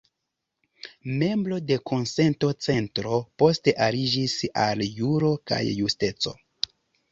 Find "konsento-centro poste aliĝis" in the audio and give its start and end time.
1.91-4.35